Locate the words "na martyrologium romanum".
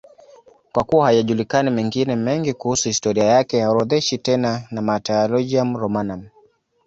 4.71-6.27